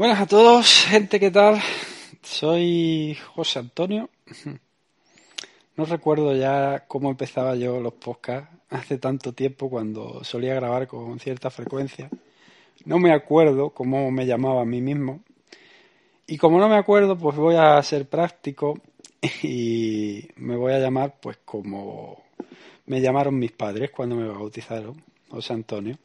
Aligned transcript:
Buenas 0.00 0.18
a 0.18 0.26
todos, 0.26 0.86
gente, 0.86 1.20
¿qué 1.20 1.30
tal? 1.30 1.60
Soy 2.22 3.18
José 3.34 3.58
Antonio. 3.58 4.08
No 5.76 5.84
recuerdo 5.84 6.34
ya 6.34 6.86
cómo 6.88 7.10
empezaba 7.10 7.54
yo 7.54 7.82
los 7.82 7.92
podcasts 7.92 8.48
hace 8.70 8.96
tanto 8.96 9.34
tiempo 9.34 9.68
cuando 9.68 10.24
solía 10.24 10.54
grabar 10.54 10.88
con 10.88 11.20
cierta 11.20 11.50
frecuencia. 11.50 12.08
No 12.86 12.98
me 12.98 13.12
acuerdo 13.12 13.74
cómo 13.74 14.10
me 14.10 14.24
llamaba 14.24 14.62
a 14.62 14.64
mí 14.64 14.80
mismo. 14.80 15.20
Y 16.26 16.38
como 16.38 16.58
no 16.58 16.70
me 16.70 16.78
acuerdo, 16.78 17.18
pues 17.18 17.36
voy 17.36 17.56
a 17.56 17.82
ser 17.82 18.08
práctico 18.08 18.80
y 19.42 20.26
me 20.36 20.56
voy 20.56 20.72
a 20.72 20.78
llamar 20.78 21.20
pues 21.20 21.40
como 21.44 22.22
me 22.86 23.02
llamaron 23.02 23.38
mis 23.38 23.52
padres 23.52 23.90
cuando 23.90 24.16
me 24.16 24.28
bautizaron, 24.28 25.04
José 25.28 25.52
Antonio. 25.52 25.98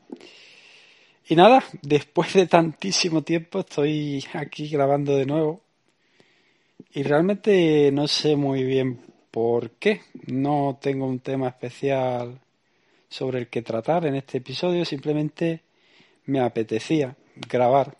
Y 1.27 1.35
nada, 1.35 1.63
después 1.81 2.33
de 2.33 2.45
tantísimo 2.45 3.23
tiempo 3.23 3.61
estoy 3.61 4.23
aquí 4.33 4.69
grabando 4.69 5.15
de 5.15 5.25
nuevo. 5.25 5.61
Y 6.93 7.01
realmente 7.01 7.91
no 7.91 8.07
sé 8.07 8.35
muy 8.35 8.63
bien 8.63 9.01
por 9.31 9.71
qué. 9.71 10.01
No 10.27 10.77
tengo 10.79 11.07
un 11.07 11.19
tema 11.19 11.47
especial 11.47 12.39
sobre 13.09 13.39
el 13.39 13.47
que 13.47 13.63
tratar 13.63 14.05
en 14.05 14.15
este 14.15 14.37
episodio. 14.37 14.85
Simplemente 14.85 15.63
me 16.25 16.41
apetecía 16.41 17.15
grabar. 17.49 17.97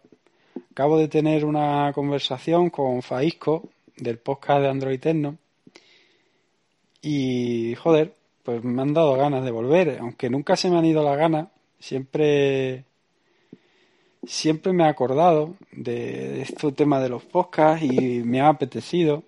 Acabo 0.69 0.99
de 0.99 1.07
tener 1.07 1.45
una 1.45 1.91
conversación 1.93 2.69
con 2.69 3.01
Faisco 3.01 3.69
del 3.97 4.19
podcast 4.19 4.61
de 4.61 4.69
Android 4.69 4.99
Techno. 4.99 5.37
Y 7.01 7.73
joder, 7.73 8.13
pues 8.43 8.63
me 8.63 8.83
han 8.83 8.93
dado 8.93 9.15
ganas 9.15 9.43
de 9.43 9.49
volver. 9.49 9.97
Aunque 9.99 10.29
nunca 10.29 10.55
se 10.55 10.69
me 10.69 10.77
han 10.77 10.85
ido 10.85 11.03
las 11.03 11.17
ganas. 11.17 11.47
Siempre 11.79 12.85
siempre 14.27 14.73
me 14.73 14.83
he 14.83 14.87
acordado 14.87 15.55
de 15.71 16.41
este 16.41 16.71
tema 16.71 16.99
de 16.99 17.09
los 17.09 17.23
podcasts 17.23 17.85
y 17.85 18.21
me 18.23 18.41
ha 18.41 18.49
apetecido 18.49 19.23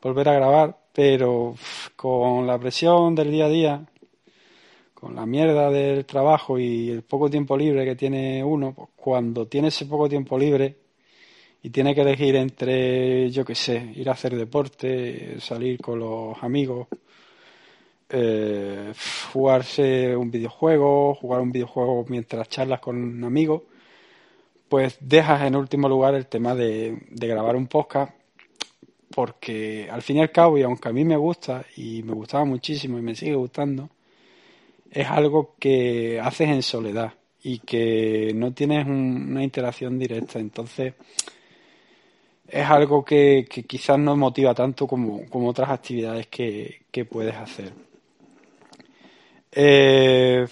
volver 0.00 0.28
a 0.28 0.34
grabar, 0.34 0.78
pero 0.92 1.54
con 1.96 2.46
la 2.46 2.58
presión 2.58 3.14
del 3.14 3.30
día 3.30 3.46
a 3.46 3.48
día, 3.48 3.86
con 4.92 5.14
la 5.14 5.26
mierda 5.26 5.70
del 5.70 6.04
trabajo 6.04 6.58
y 6.58 6.90
el 6.90 7.02
poco 7.02 7.30
tiempo 7.30 7.56
libre 7.56 7.84
que 7.84 7.96
tiene 7.96 8.44
uno, 8.44 8.72
pues 8.74 8.90
cuando 8.96 9.46
tiene 9.46 9.68
ese 9.68 9.86
poco 9.86 10.08
tiempo 10.08 10.38
libre 10.38 10.76
y 11.62 11.70
tiene 11.70 11.94
que 11.94 12.02
elegir 12.02 12.36
entre, 12.36 13.30
yo 13.30 13.44
qué 13.44 13.54
sé, 13.54 13.92
ir 13.96 14.08
a 14.10 14.12
hacer 14.12 14.36
deporte, 14.36 15.40
salir 15.40 15.80
con 15.80 15.98
los 15.98 16.42
amigos, 16.42 16.88
eh, 18.10 18.92
jugarse 19.32 20.14
un 20.14 20.30
videojuego, 20.30 21.14
jugar 21.14 21.40
un 21.40 21.50
videojuego 21.52 22.04
mientras 22.08 22.48
charlas 22.48 22.80
con 22.80 22.96
un 23.02 23.24
amigo, 23.24 23.64
pues 24.74 24.96
dejas 24.98 25.42
en 25.42 25.54
último 25.54 25.88
lugar 25.88 26.16
el 26.16 26.26
tema 26.26 26.52
de, 26.56 26.98
grabar 27.10 27.54
un 27.54 27.68
podcast 27.68 28.12
porque 29.14 29.88
al 29.88 30.02
fin 30.02 30.16
y 30.16 30.20
al 30.20 30.32
cabo, 30.32 30.58
y 30.58 30.62
aunque 30.62 30.88
a 30.88 30.92
mí 30.92 31.04
me 31.04 31.16
gusta 31.16 31.64
y 31.76 32.02
me 32.02 32.12
gustaba 32.12 32.44
muchísimo 32.44 32.98
y 32.98 33.02
me 33.02 33.14
sigue 33.14 33.36
gustando, 33.36 33.88
es 34.90 35.06
algo 35.06 35.54
que 35.60 36.18
haces 36.20 36.48
en 36.48 36.62
soledad 36.64 37.14
y 37.44 37.60
que 37.60 38.32
no 38.34 38.52
tienes 38.52 38.84
una 38.88 39.44
interacción 39.44 39.96
directa. 39.96 40.40
Entonces, 40.40 40.94
es 42.48 42.66
algo 42.66 43.04
que, 43.04 43.46
quizás 43.48 43.96
no 43.96 44.16
motiva 44.16 44.56
tanto 44.56 44.88
como, 44.88 45.24
otras 45.48 45.70
actividades 45.70 46.26
que, 46.26 47.06
puedes 47.08 47.36
hacer. 47.36 47.72
Eh, 49.52 50.44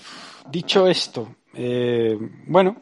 dicho 0.48 0.86
esto, 0.86 1.34
eh, 1.54 2.16
bueno, 2.46 2.76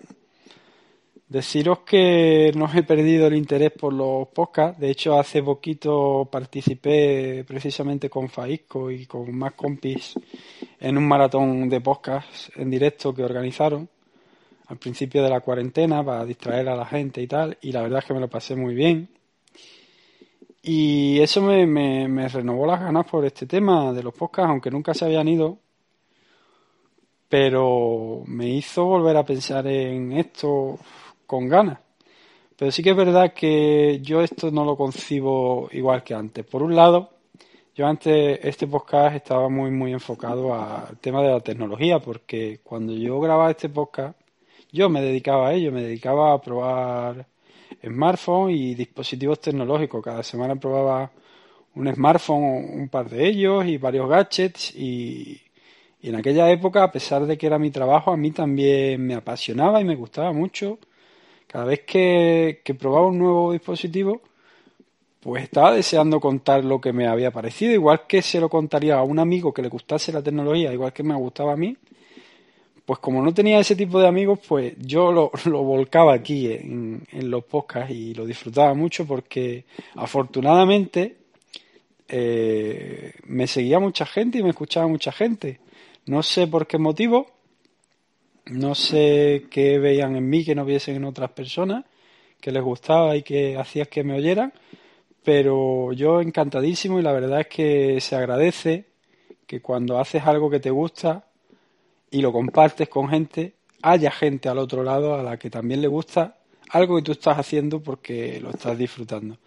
Deciros 1.30 1.78
que 1.86 2.50
no 2.56 2.68
he 2.74 2.82
perdido 2.82 3.28
el 3.28 3.36
interés 3.36 3.70
por 3.70 3.92
los 3.92 4.26
podcasts. 4.30 4.80
De 4.80 4.90
hecho, 4.90 5.16
hace 5.16 5.44
poquito 5.44 6.28
participé 6.28 7.44
precisamente 7.46 8.10
con 8.10 8.28
Faisco 8.28 8.90
y 8.90 9.06
con 9.06 9.32
más 9.38 9.52
compis 9.52 10.14
en 10.80 10.98
un 10.98 11.06
maratón 11.06 11.68
de 11.68 11.80
podcasts 11.80 12.50
en 12.56 12.68
directo 12.68 13.14
que 13.14 13.22
organizaron 13.22 13.88
al 14.66 14.76
principio 14.78 15.22
de 15.22 15.30
la 15.30 15.40
cuarentena 15.40 16.04
para 16.04 16.24
distraer 16.24 16.68
a 16.68 16.74
la 16.74 16.84
gente 16.84 17.22
y 17.22 17.28
tal. 17.28 17.56
Y 17.62 17.70
la 17.70 17.82
verdad 17.82 18.00
es 18.00 18.06
que 18.06 18.14
me 18.14 18.20
lo 18.20 18.28
pasé 18.28 18.56
muy 18.56 18.74
bien. 18.74 19.08
Y 20.62 21.20
eso 21.20 21.40
me, 21.42 21.64
me 21.64 22.28
renovó 22.28 22.66
las 22.66 22.80
ganas 22.80 23.06
por 23.06 23.24
este 23.24 23.46
tema 23.46 23.92
de 23.92 24.02
los 24.02 24.14
podcasts, 24.14 24.50
aunque 24.50 24.72
nunca 24.72 24.94
se 24.94 25.04
habían 25.04 25.28
ido. 25.28 25.58
Pero 27.28 28.24
me 28.26 28.48
hizo 28.48 28.84
volver 28.86 29.16
a 29.16 29.24
pensar 29.24 29.64
en 29.68 30.10
esto 30.10 30.76
con 31.30 31.48
ganas. 31.48 31.78
Pero 32.56 32.72
sí 32.72 32.82
que 32.82 32.90
es 32.90 32.96
verdad 32.96 33.32
que 33.32 34.00
yo 34.02 34.20
esto 34.20 34.50
no 34.50 34.64
lo 34.64 34.76
concibo 34.76 35.68
igual 35.70 36.02
que 36.02 36.12
antes. 36.12 36.44
Por 36.44 36.60
un 36.64 36.74
lado, 36.74 37.10
yo 37.72 37.86
antes 37.86 38.40
este 38.42 38.66
podcast 38.66 39.14
estaba 39.14 39.48
muy 39.48 39.70
muy 39.70 39.92
enfocado 39.92 40.52
al 40.52 40.98
tema 40.98 41.22
de 41.22 41.30
la 41.30 41.38
tecnología 41.40 42.00
porque 42.00 42.58
cuando 42.64 42.92
yo 42.94 43.20
grababa 43.20 43.52
este 43.52 43.68
podcast 43.68 44.18
yo 44.72 44.88
me 44.88 45.00
dedicaba 45.00 45.48
a 45.48 45.54
ello, 45.54 45.70
me 45.70 45.82
dedicaba 45.82 46.32
a 46.32 46.40
probar 46.40 47.26
smartphones 47.80 48.56
y 48.56 48.74
dispositivos 48.74 49.40
tecnológicos. 49.40 50.02
Cada 50.02 50.24
semana 50.24 50.56
probaba 50.56 51.12
un 51.76 51.94
smartphone, 51.94 52.80
un 52.80 52.88
par 52.88 53.08
de 53.08 53.28
ellos 53.28 53.66
y 53.66 53.78
varios 53.78 54.08
gadgets 54.08 54.74
y, 54.74 55.40
y 56.02 56.08
en 56.08 56.16
aquella 56.16 56.50
época, 56.50 56.82
a 56.82 56.90
pesar 56.90 57.24
de 57.26 57.38
que 57.38 57.46
era 57.46 57.58
mi 57.58 57.70
trabajo, 57.70 58.10
a 58.12 58.16
mí 58.16 58.32
también 58.32 59.06
me 59.06 59.14
apasionaba 59.14 59.80
y 59.80 59.84
me 59.84 59.94
gustaba 59.94 60.32
mucho 60.32 60.78
cada 61.50 61.64
vez 61.64 61.80
que, 61.80 62.62
probaba 62.78 63.08
un 63.08 63.18
nuevo 63.18 63.50
dispositivo, 63.50 64.20
pues 65.18 65.42
estaba 65.42 65.72
deseando 65.72 66.20
contar 66.20 66.64
lo 66.64 66.80
que 66.80 66.92
me 66.92 67.08
había 67.08 67.32
parecido, 67.32 67.72
igual 67.72 68.06
que 68.06 68.22
se 68.22 68.38
lo 68.38 68.48
contaría 68.48 68.96
a 68.96 69.02
un 69.02 69.18
amigo 69.18 69.52
que 69.52 69.60
le 69.60 69.68
gustase 69.68 70.12
la 70.12 70.22
tecnología, 70.22 70.72
igual 70.72 70.92
que 70.92 71.02
me 71.02 71.12
gustaba 71.16 71.54
a 71.54 71.56
mí, 71.56 71.76
pues 72.86 73.00
como 73.00 73.20
no 73.20 73.34
tenía 73.34 73.58
ese 73.58 73.74
tipo 73.74 73.98
de 73.98 74.06
amigos, 74.06 74.38
pues 74.46 74.74
yo 74.78 75.10
lo, 75.10 75.32
volcaba 75.64 76.14
aquí 76.14 76.52
en, 76.52 77.02
los 77.12 77.42
podcasts 77.42 77.90
y 77.90 78.14
lo 78.14 78.24
disfrutaba 78.24 78.72
mucho 78.74 79.04
porque 79.04 79.64
afortunadamente 79.96 81.16
eh, 82.06 83.12
me 83.24 83.48
seguía 83.48 83.80
mucha 83.80 84.06
gente 84.06 84.38
y 84.38 84.44
me 84.44 84.50
escuchaba 84.50 84.86
mucha 84.86 85.10
gente. 85.10 85.58
No 86.06 86.22
sé 86.22 86.46
por 86.46 86.68
qué 86.68 86.78
motivo, 86.78 87.26
no 88.50 88.74
sé 88.74 89.46
qué 89.50 89.78
veían 89.78 90.16
en 90.16 90.28
mí 90.28 90.44
que 90.44 90.54
no 90.54 90.64
viesen 90.64 90.96
en 90.96 91.04
otras 91.04 91.30
personas, 91.30 91.84
que 92.40 92.52
les 92.52 92.62
gustaba 92.62 93.16
y 93.16 93.22
que 93.22 93.56
hacías 93.56 93.88
que 93.88 94.04
me 94.04 94.14
oyeran, 94.14 94.52
pero 95.22 95.92
yo 95.92 96.20
encantadísimo 96.20 96.98
y 96.98 97.02
la 97.02 97.12
verdad 97.12 97.40
es 97.40 97.46
que 97.48 98.00
se 98.00 98.16
agradece 98.16 98.86
que 99.46 99.60
cuando 99.60 99.98
haces 99.98 100.24
algo 100.24 100.50
que 100.50 100.60
te 100.60 100.70
gusta 100.70 101.26
y 102.10 102.22
lo 102.22 102.32
compartes 102.32 102.88
con 102.88 103.08
gente, 103.08 103.54
haya 103.82 104.10
gente 104.10 104.48
al 104.48 104.58
otro 104.58 104.82
lado 104.82 105.14
a 105.14 105.22
la 105.22 105.38
que 105.38 105.50
también 105.50 105.80
le 105.80 105.88
gusta 105.88 106.36
algo 106.70 106.96
que 106.96 107.02
tú 107.02 107.12
estás 107.12 107.38
haciendo 107.38 107.80
porque 107.80 108.40
lo 108.40 108.50
estás 108.50 108.78
disfrutando. 108.78 109.38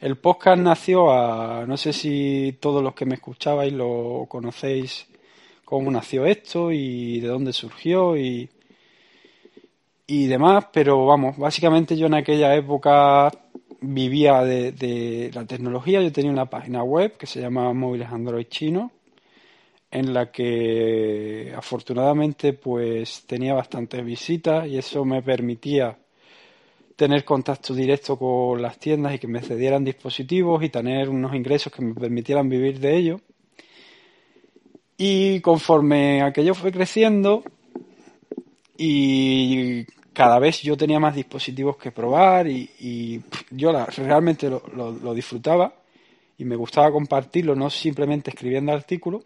El 0.00 0.16
podcast 0.16 0.60
nació 0.60 1.10
a, 1.10 1.66
no 1.66 1.76
sé 1.76 1.92
si 1.92 2.56
todos 2.60 2.82
los 2.84 2.94
que 2.94 3.04
me 3.04 3.16
escuchabais 3.16 3.72
lo 3.72 4.26
conocéis 4.28 5.07
cómo 5.68 5.90
nació 5.90 6.24
esto 6.24 6.72
y 6.72 7.20
de 7.20 7.28
dónde 7.28 7.52
surgió 7.52 8.16
y, 8.16 8.48
y 10.06 10.26
demás, 10.26 10.68
pero 10.72 11.04
vamos, 11.04 11.36
básicamente 11.36 11.94
yo 11.94 12.06
en 12.06 12.14
aquella 12.14 12.54
época 12.54 13.30
vivía 13.82 14.42
de, 14.44 15.30
la 15.34 15.44
tecnología, 15.44 16.00
yo 16.00 16.10
tenía 16.10 16.30
una 16.30 16.48
página 16.48 16.82
web 16.82 17.18
que 17.18 17.26
se 17.26 17.42
llamaba 17.42 17.74
Móviles 17.74 18.08
Android 18.10 18.46
Chino, 18.46 18.92
en 19.90 20.14
la 20.14 20.32
que 20.32 21.52
afortunadamente 21.54 22.54
pues 22.54 23.26
tenía 23.26 23.52
bastantes 23.52 24.02
visitas 24.02 24.66
y 24.66 24.78
eso 24.78 25.04
me 25.04 25.20
permitía 25.20 25.98
tener 26.96 27.26
contacto 27.26 27.74
directo 27.74 28.18
con 28.18 28.62
las 28.62 28.78
tiendas 28.78 29.14
y 29.14 29.18
que 29.18 29.28
me 29.28 29.42
cedieran 29.42 29.84
dispositivos 29.84 30.64
y 30.64 30.70
tener 30.70 31.10
unos 31.10 31.34
ingresos 31.34 31.70
que 31.70 31.82
me 31.82 31.92
permitieran 31.92 32.48
vivir 32.48 32.80
de 32.80 32.96
ello. 32.96 33.20
Y 35.00 35.40
conforme 35.40 36.22
aquello 36.22 36.54
fue 36.54 36.72
creciendo 36.72 37.44
y 38.76 39.84
cada 40.12 40.40
vez 40.40 40.60
yo 40.62 40.76
tenía 40.76 40.98
más 40.98 41.14
dispositivos 41.14 41.76
que 41.76 41.92
probar 41.92 42.48
y, 42.48 43.22
yo 43.50 43.72
realmente 43.96 44.50
lo, 44.50 45.14
disfrutaba 45.14 45.72
y 46.36 46.44
me 46.44 46.56
gustaba 46.56 46.90
compartirlo, 46.90 47.54
no 47.54 47.70
simplemente 47.70 48.30
escribiendo 48.30 48.72
artículos, 48.72 49.22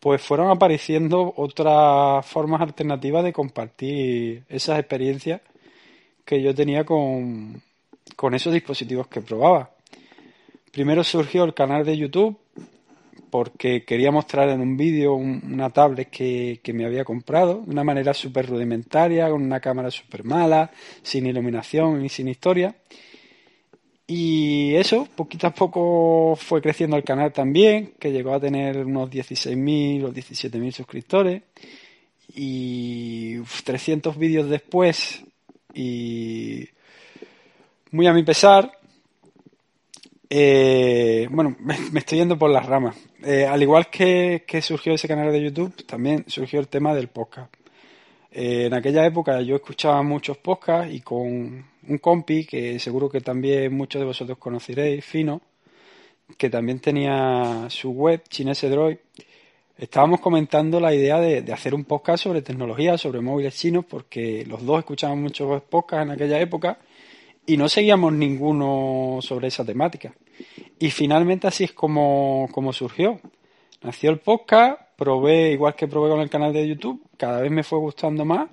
pues 0.00 0.20
fueron 0.20 0.50
apareciendo 0.50 1.32
otras 1.36 2.26
formas 2.26 2.60
alternativas 2.60 3.22
de 3.22 3.32
compartir 3.32 4.44
esas 4.48 4.80
experiencias 4.80 5.40
que 6.24 6.42
yo 6.42 6.52
tenía 6.52 6.84
con, 6.84 7.62
con 8.16 8.34
esos 8.34 8.52
dispositivos 8.52 9.06
que 9.06 9.20
probaba. 9.20 9.70
Primero 10.72 11.04
surgió 11.04 11.44
el 11.44 11.54
canal 11.54 11.84
de 11.84 11.96
YouTube 11.96 12.41
porque 13.32 13.82
quería 13.86 14.10
mostrar 14.10 14.50
en 14.50 14.60
un 14.60 14.76
vídeo 14.76 15.14
una 15.14 15.70
tablet 15.70 16.10
que, 16.10 16.60
que, 16.62 16.74
me 16.74 16.84
había 16.84 17.02
comprado 17.02 17.62
de 17.64 17.70
una 17.70 17.82
manera 17.82 18.12
súper 18.12 18.46
rudimentaria, 18.46 19.30
con 19.30 19.42
una 19.42 19.58
cámara 19.58 19.90
súper 19.90 20.22
mala, 20.22 20.70
sin 21.02 21.24
iluminación 21.24 22.04
y 22.04 22.10
sin 22.10 22.28
historia. 22.28 22.76
Y 24.06 24.74
eso, 24.74 25.08
poquito 25.16 25.46
a 25.46 25.54
poco 25.54 26.36
fue 26.36 26.60
creciendo 26.60 26.94
el 26.94 27.04
canal 27.04 27.32
también, 27.32 27.94
que 27.98 28.12
llegó 28.12 28.34
a 28.34 28.40
tener 28.40 28.84
unos 28.84 29.08
16.000 29.08 30.04
o 30.04 30.12
17.000 30.12 30.70
suscriptores. 30.70 31.42
Y 32.34 33.38
300 33.64 34.14
vídeos 34.18 34.50
después, 34.50 35.24
y 35.72 36.68
muy 37.92 38.06
a 38.06 38.12
mi 38.12 38.24
pesar, 38.24 38.78
eh, 40.34 41.28
bueno, 41.30 41.54
me, 41.60 41.98
estoy 41.98 42.16
yendo 42.16 42.38
por 42.38 42.48
las 42.48 42.64
ramas. 42.64 42.96
Eh, 43.22 43.44
al 43.44 43.60
igual 43.60 43.90
que, 43.90 44.42
surgió 44.62 44.94
ese 44.94 45.06
canal 45.06 45.30
de 45.30 45.42
YouTube, 45.42 45.84
también 45.84 46.24
surgió 46.26 46.58
el 46.58 46.68
tema 46.68 46.94
del 46.94 47.08
podcast. 47.08 47.54
Eh, 48.30 48.64
en 48.64 48.72
aquella 48.72 49.04
época 49.04 49.42
yo 49.42 49.56
escuchaba 49.56 50.02
muchos 50.02 50.38
podcasts 50.38 50.90
y 50.90 51.00
con 51.00 51.66
un 51.86 51.98
compi 52.00 52.46
que 52.46 52.78
seguro 52.78 53.10
que 53.10 53.20
también 53.20 53.76
muchos 53.76 54.00
de 54.00 54.06
vosotros 54.06 54.38
conoceréis, 54.38 55.04
Fino, 55.04 55.42
que 56.38 56.48
también 56.48 56.80
tenía 56.80 57.66
su 57.68 57.90
web, 57.90 58.22
Chinese 58.26 58.70
Droid, 58.70 58.96
estábamos 59.76 60.20
comentando 60.20 60.80
la 60.80 60.94
idea 60.94 61.20
de, 61.20 61.42
de, 61.42 61.52
hacer 61.52 61.74
un 61.74 61.84
podcast 61.84 62.24
sobre 62.24 62.40
tecnología, 62.40 62.96
sobre 62.96 63.20
móviles 63.20 63.54
chinos, 63.54 63.84
porque 63.84 64.46
los 64.46 64.64
dos 64.64 64.78
escuchábamos 64.78 65.24
muchos 65.24 65.62
podcasts 65.64 66.06
en 66.06 66.12
aquella 66.12 66.40
época 66.40 66.78
y 67.46 67.56
no 67.56 67.68
seguíamos 67.68 68.12
ninguno 68.12 69.18
sobre 69.20 69.48
esa 69.48 69.64
temática. 69.64 70.14
Y 70.78 70.90
finalmente 70.90 71.46
así 71.46 71.64
es 71.64 71.72
como, 71.72 72.48
como 72.52 72.72
surgió. 72.72 73.20
Nació 73.82 74.10
el 74.10 74.20
podcast, 74.20 74.80
probé, 74.96 75.52
igual 75.52 75.74
que 75.74 75.88
probé 75.88 76.10
con 76.10 76.20
el 76.20 76.30
canal 76.30 76.52
de 76.52 76.68
YouTube, 76.68 77.02
cada 77.16 77.40
vez 77.40 77.50
me 77.50 77.64
fue 77.64 77.78
gustando 77.78 78.24
más. 78.24 78.48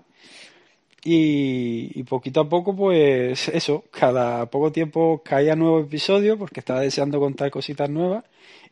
Y, 1.04 2.04
poquito 2.04 2.42
a 2.42 2.50
poco, 2.50 2.76
pues 2.76 3.48
eso, 3.50 3.86
cada 3.92 4.50
poco 4.50 4.72
tiempo 4.72 5.22
caía 5.24 5.56
nuevo 5.56 5.80
episodio 5.80 6.38
porque 6.38 6.60
estaba 6.60 6.82
deseando 6.82 7.20
contar 7.20 7.52
cositas 7.52 7.90
nuevas. 7.90 8.26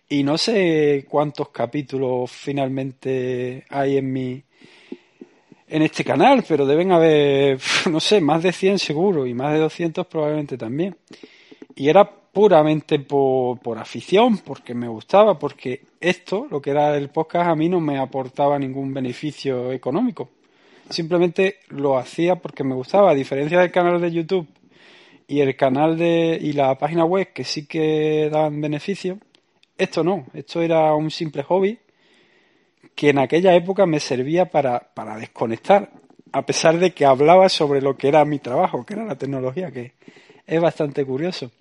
Y 0.09 0.23
no 0.23 0.37
sé 0.37 1.05
cuántos 1.09 1.49
capítulos 1.49 2.31
finalmente 2.31 3.65
hay 3.69 3.97
en 3.97 4.11
mi, 4.11 4.43
en 5.67 5.81
este 5.81 6.03
canal, 6.03 6.43
pero 6.47 6.65
deben 6.65 6.91
haber, 6.91 7.59
no 7.91 7.99
sé, 7.99 8.21
más 8.21 8.43
de 8.43 8.51
100 8.51 8.79
seguro 8.79 9.25
y 9.25 9.33
más 9.33 9.53
de 9.53 9.59
200 9.59 10.07
probablemente 10.07 10.57
también. 10.57 10.95
Y 11.75 11.89
era 11.89 12.09
puramente 12.09 12.99
por, 12.99 13.59
por 13.59 13.77
afición, 13.77 14.39
porque 14.39 14.73
me 14.73 14.87
gustaba, 14.87 15.37
porque 15.37 15.81
esto, 15.99 16.47
lo 16.49 16.61
que 16.61 16.71
era 16.71 16.95
el 16.95 17.09
podcast, 17.09 17.49
a 17.49 17.55
mí 17.55 17.67
no 17.67 17.79
me 17.79 17.97
aportaba 17.97 18.57
ningún 18.59 18.93
beneficio 18.93 19.71
económico. 19.71 20.29
Simplemente 20.89 21.59
lo 21.69 21.97
hacía 21.97 22.37
porque 22.37 22.63
me 22.63 22.75
gustaba, 22.75 23.11
a 23.11 23.15
diferencia 23.15 23.59
del 23.59 23.71
canal 23.71 23.99
de 23.99 24.11
YouTube 24.11 24.47
y 25.27 25.41
el 25.41 25.55
canal 25.57 25.97
de 25.97 26.39
y 26.41 26.53
la 26.53 26.77
página 26.77 27.03
web 27.03 27.33
que 27.33 27.43
sí 27.43 27.65
que 27.65 28.29
daban 28.31 28.61
beneficio, 28.61 29.17
esto 29.77 30.03
no, 30.03 30.25
esto 30.33 30.61
era 30.61 30.93
un 30.95 31.11
simple 31.11 31.43
hobby 31.43 31.77
que 32.97 33.09
en 33.09 33.19
aquella 33.19 33.53
época 33.53 33.85
me 33.85 33.99
servía 33.99 34.49
para, 34.49 34.79
para 34.79 35.17
desconectar, 35.17 35.91
a 36.31 36.43
pesar 36.47 36.79
de 36.79 36.95
que 36.95 37.05
hablaba 37.05 37.47
sobre 37.47 37.79
lo 37.79 37.95
que 37.95 38.07
era 38.07 38.25
mi 38.25 38.39
trabajo, 38.39 38.87
que 38.87 38.95
era 38.95 39.05
la 39.05 39.15
tecnología, 39.15 39.69
que 39.69 39.93
es 40.47 40.59
bastante 40.59 41.05
curioso. 41.05 41.51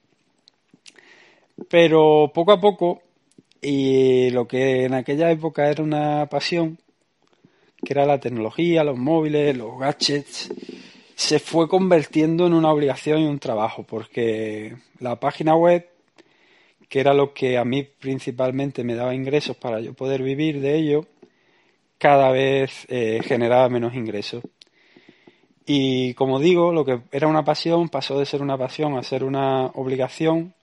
Pero 1.69 2.33
poco 2.33 2.53
a 2.53 2.61
poco, 2.61 3.03
y 3.61 4.31
lo 4.31 4.49
que 4.49 4.85
en 4.85 4.95
aquella 4.95 5.31
época 5.31 5.69
era 5.69 5.83
una 5.83 6.25
pasión, 6.25 6.79
que 7.85 7.93
era 7.93 8.07
la 8.07 8.19
tecnología, 8.19 8.83
los 8.83 8.97
móviles, 8.97 9.55
los 9.59 9.79
gadgets, 9.79 10.51
se 11.15 11.39
fue 11.39 11.69
convirtiendo 11.69 12.47
en 12.47 12.55
una 12.55 12.73
obligación 12.73 13.21
y 13.21 13.27
un 13.27 13.41
trabajo, 13.41 13.83
porque 13.83 14.75
la 15.01 15.21
página 15.21 15.55
web, 15.55 15.87
que 16.89 17.01
era 17.01 17.13
lo 17.13 17.35
que 17.35 17.59
a 17.59 17.65
mí 17.67 17.83
principalmente 17.83 18.85
me 18.85 18.95
daba 18.95 19.15
ingresos 19.15 19.55
para 19.55 19.81
yo 19.81 19.93
poder 19.93 20.23
vivir 20.23 20.63
de 20.63 20.77
ello, 20.77 21.07
cada 21.99 22.31
vez 22.31 22.87
eh, 22.89 23.21
generaba 23.25 23.69
menos 23.69 23.95
ingresos. 23.95 24.43
Y 25.67 26.15
como 26.15 26.39
digo, 26.39 26.73
lo 26.73 26.85
que 26.85 27.01
era 27.11 27.27
una 27.27 27.45
pasión 27.45 27.89
pasó 27.89 28.19
de 28.19 28.27
ser 28.27 28.43
una 28.43 28.57
pasión 28.57 28.97
a 28.97 29.03
ser 29.03 29.25
una 29.25 29.67
obligación 29.67 30.55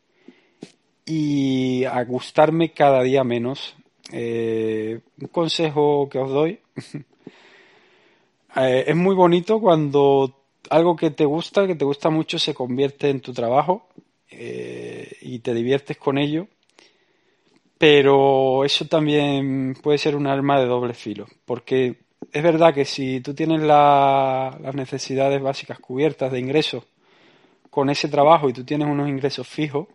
y 1.05 1.83
a 1.83 2.03
gustarme 2.03 2.71
cada 2.71 3.03
día 3.03 3.23
menos. 3.23 3.75
Eh, 4.11 5.01
un 5.19 5.27
consejo 5.27 6.09
que 6.09 6.19
os 6.19 6.29
doy. 6.29 6.59
Eh, 8.55 8.83
es 8.89 8.95
muy 8.95 9.15
bonito 9.15 9.59
cuando 9.59 10.31
algo 10.69 10.95
que 10.95 11.09
te 11.09 11.25
gusta, 11.25 11.65
que 11.65 11.73
te 11.73 11.85
gusta 11.85 12.11
mucho, 12.11 12.37
se 12.37 12.53
convierte 12.53 13.09
en 13.09 13.19
tu 13.19 13.33
trabajo 13.33 13.87
y 14.29 15.39
te 15.39 15.55
diviertes 15.55 15.97
con 15.97 16.19
ello 16.19 16.47
pero 17.83 18.63
eso 18.63 18.85
también 18.85 19.75
puede 19.83 19.97
ser 19.97 20.15
un 20.15 20.25
arma 20.25 20.57
de 20.57 20.67
doble 20.67 20.93
filo, 20.93 21.27
porque 21.43 21.97
es 22.31 22.41
verdad 22.41 22.73
que 22.73 22.85
si 22.85 23.19
tú 23.19 23.33
tienes 23.33 23.59
las 23.59 24.73
necesidades 24.73 25.41
básicas 25.41 25.79
cubiertas 25.79 26.31
de 26.31 26.39
ingresos 26.39 26.85
con 27.69 27.89
ese 27.89 28.07
trabajo 28.07 28.47
y 28.47 28.53
tú 28.53 28.63
tienes 28.63 28.87
unos 28.87 29.09
ingresos 29.09 29.45
fijos, 29.45 29.87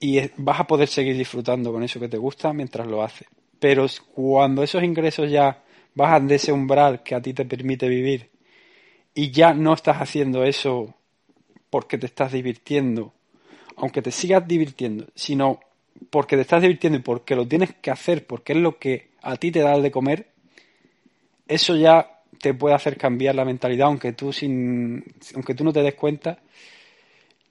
y 0.00 0.20
vas 0.38 0.58
a 0.58 0.66
poder 0.66 0.88
seguir 0.88 1.16
disfrutando 1.16 1.72
con 1.72 1.84
eso 1.84 2.00
que 2.00 2.08
te 2.08 2.18
gusta 2.18 2.52
mientras 2.52 2.88
lo 2.88 3.04
haces. 3.04 3.28
Pero 3.60 3.86
cuando 4.12 4.64
esos 4.64 4.82
ingresos 4.82 5.30
ya 5.30 5.62
bajan 5.94 6.26
de 6.26 6.34
ese 6.34 6.50
umbral 6.50 7.04
que 7.04 7.14
a 7.14 7.22
ti 7.22 7.34
te 7.34 7.44
permite 7.44 7.88
vivir 7.88 8.30
y 9.14 9.30
ya 9.30 9.54
no 9.54 9.74
estás 9.74 9.98
haciendo 9.98 10.42
eso 10.42 10.92
porque 11.70 11.98
te 11.98 12.06
estás 12.06 12.32
divirtiendo, 12.32 13.12
aunque 13.76 14.02
te 14.02 14.10
sigas 14.10 14.44
divirtiendo, 14.48 15.06
sino 15.14 15.60
porque 16.10 16.36
te 16.36 16.42
estás 16.42 16.62
divirtiendo 16.62 16.98
y 16.98 17.02
porque 17.02 17.36
lo 17.36 17.46
tienes 17.46 17.74
que 17.74 17.90
hacer, 17.90 18.26
porque 18.26 18.52
es 18.52 18.58
lo 18.58 18.78
que 18.78 19.08
a 19.22 19.36
ti 19.36 19.50
te 19.50 19.60
da 19.60 19.78
de 19.78 19.90
comer, 19.90 20.28
eso 21.46 21.76
ya 21.76 22.22
te 22.40 22.54
puede 22.54 22.74
hacer 22.74 22.96
cambiar 22.96 23.34
la 23.34 23.44
mentalidad, 23.44 23.88
aunque 23.88 24.12
tú 24.12 24.32
sin, 24.32 25.04
aunque 25.34 25.54
tú 25.54 25.64
no 25.64 25.72
te 25.72 25.82
des 25.82 25.94
cuenta, 25.94 26.38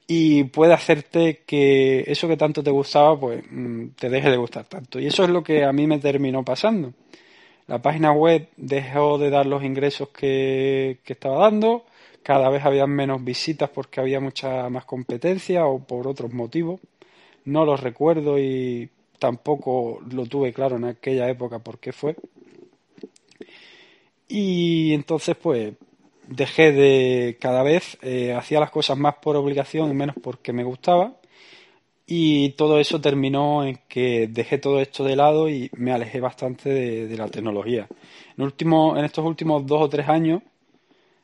y 0.07 0.45
puede 0.45 0.73
hacerte 0.73 1.43
que 1.45 2.05
eso 2.07 2.27
que 2.27 2.37
tanto 2.37 2.63
te 2.63 2.71
gustaba, 2.71 3.19
pues 3.19 3.43
mm, 3.49 3.89
te 3.99 4.09
deje 4.09 4.29
de 4.29 4.37
gustar 4.37 4.65
tanto. 4.65 4.99
Y 4.99 5.07
eso 5.07 5.23
es 5.23 5.29
lo 5.29 5.43
que 5.43 5.65
a 5.65 5.73
mí 5.73 5.85
me 5.85 5.99
terminó 5.99 6.43
pasando. 6.43 6.93
La 7.67 7.81
página 7.81 8.13
web 8.13 8.47
dejó 8.55 9.17
de 9.17 9.29
dar 9.29 9.45
los 9.45 9.63
ingresos 9.63 10.09
que, 10.09 10.99
que 11.03 11.13
estaba 11.13 11.39
dando, 11.39 11.85
cada 12.23 12.49
vez 12.49 12.63
había 12.63 12.87
menos 12.87 13.23
visitas 13.23 13.69
porque 13.69 13.99
había 13.99 14.21
mucha 14.21 14.69
más 14.69 14.85
competencia 14.85 15.65
o 15.65 15.79
por 15.79 16.07
otros 16.07 16.31
motivos 16.33 16.79
no 17.47 17.65
lo 17.65 17.77
recuerdo 17.77 18.37
y 18.37 18.89
tampoco 19.19 20.01
lo 20.11 20.25
tuve 20.25 20.53
claro 20.53 20.75
en 20.75 20.85
aquella 20.85 21.29
época 21.29 21.59
por 21.59 21.79
qué 21.79 21.93
fue. 21.93 22.15
Y 24.27 24.93
entonces 24.93 25.35
pues 25.37 25.73
dejé 26.27 26.73
de 26.73 27.37
cada 27.39 27.63
vez, 27.63 27.97
eh, 28.01 28.33
hacía 28.33 28.59
las 28.59 28.69
cosas 28.69 28.97
más 28.97 29.15
por 29.15 29.37
obligación 29.37 29.89
y 29.89 29.93
menos 29.93 30.15
porque 30.21 30.51
me 30.51 30.65
gustaba. 30.65 31.15
Y 32.05 32.49
todo 32.51 32.79
eso 32.79 33.01
terminó 33.01 33.65
en 33.65 33.79
que 33.87 34.27
dejé 34.27 34.57
todo 34.57 34.81
esto 34.81 35.03
de 35.03 35.15
lado 35.15 35.49
y 35.49 35.69
me 35.77 35.91
alejé 35.93 36.19
bastante 36.19 36.69
de, 36.69 37.07
de 37.07 37.17
la 37.17 37.29
tecnología. 37.29 37.87
En, 38.37 38.43
último, 38.43 38.97
en 38.97 39.05
estos 39.05 39.25
últimos 39.25 39.65
dos 39.65 39.81
o 39.83 39.89
tres 39.89 40.07
años 40.09 40.41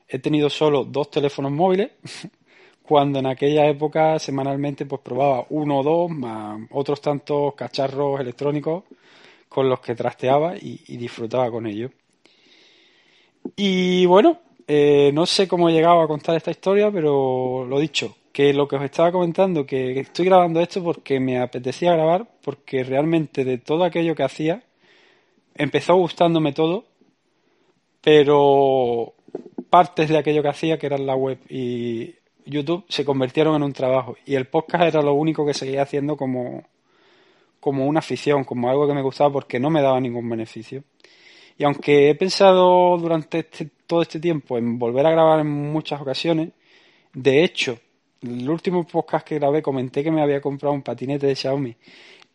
he 0.07 0.19
tenido 0.19 0.49
solo 0.49 0.85
dos 0.85 1.09
teléfonos 1.09 1.51
móviles 1.51 1.91
cuando 2.83 3.19
en 3.19 3.25
aquella 3.27 3.67
época 3.67 4.19
semanalmente 4.19 4.85
pues 4.85 5.01
probaba 5.01 5.45
uno 5.49 5.79
o 5.79 5.83
dos 5.83 6.11
más 6.11 6.59
otros 6.71 7.01
tantos 7.01 7.55
cacharros 7.55 8.19
electrónicos 8.19 8.83
con 9.47 9.69
los 9.69 9.79
que 9.79 9.95
trasteaba 9.95 10.55
y, 10.57 10.97
disfrutaba 10.97 11.49
con 11.51 11.67
ellos. 11.67 11.91
Y 13.55 14.05
bueno, 14.05 14.39
eh, 14.67 15.11
no 15.13 15.25
sé 15.25 15.47
cómo 15.47 15.69
he 15.69 15.73
llegado 15.73 16.01
a 16.01 16.07
contar 16.07 16.35
esta 16.35 16.51
historia, 16.51 16.91
pero 16.91 17.65
lo 17.67 17.79
dicho, 17.79 18.15
que 18.31 18.51
lo 18.51 18.67
que 18.67 18.77
os 18.77 18.83
estaba 18.83 19.11
comentando, 19.11 19.65
que 19.65 19.99
estoy 19.99 20.25
grabando 20.25 20.59
esto 20.59 20.83
porque 20.83 21.19
me 21.19 21.39
apetecía 21.39 21.93
grabar, 21.93 22.27
porque 22.43 22.83
realmente 22.83 23.45
de 23.45 23.59
todo 23.59 23.83
aquello 23.83 24.15
que 24.15 24.23
hacía, 24.23 24.63
empezó 25.55 25.95
gustándome 25.95 26.51
todo, 26.53 26.85
pero 28.01 29.13
partes 29.69 30.09
de 30.09 30.17
aquello 30.17 30.41
que 30.41 30.49
hacía, 30.49 30.79
que 30.79 30.87
era 30.87 30.97
la 30.97 31.15
web 31.15 31.39
y 31.49 32.15
YouTube 32.45 32.85
se 32.89 33.05
convirtieron 33.05 33.55
en 33.55 33.63
un 33.63 33.73
trabajo 33.73 34.15
y 34.25 34.35
el 34.35 34.47
podcast 34.47 34.83
era 34.83 35.01
lo 35.01 35.13
único 35.13 35.45
que 35.45 35.53
seguía 35.53 35.83
haciendo 35.83 36.17
como, 36.17 36.63
como 37.59 37.85
una 37.87 37.99
afición, 37.99 38.43
como 38.43 38.69
algo 38.69 38.87
que 38.87 38.93
me 38.93 39.01
gustaba 39.01 39.31
porque 39.31 39.59
no 39.59 39.69
me 39.69 39.81
daba 39.81 39.99
ningún 39.99 40.29
beneficio. 40.29 40.83
Y 41.57 41.63
aunque 41.63 42.09
he 42.09 42.15
pensado 42.15 42.97
durante 42.97 43.39
este, 43.39 43.69
todo 43.85 44.01
este 44.01 44.19
tiempo 44.19 44.57
en 44.57 44.79
volver 44.79 45.05
a 45.05 45.11
grabar 45.11 45.39
en 45.39 45.49
muchas 45.49 46.01
ocasiones, 46.01 46.49
de 47.13 47.43
hecho, 47.43 47.79
el 48.21 48.49
último 48.49 48.85
podcast 48.87 49.27
que 49.27 49.35
grabé 49.35 49.61
comenté 49.61 50.03
que 50.03 50.11
me 50.11 50.21
había 50.21 50.41
comprado 50.41 50.73
un 50.73 50.81
patinete 50.81 51.27
de 51.27 51.35
Xiaomi 51.35 51.75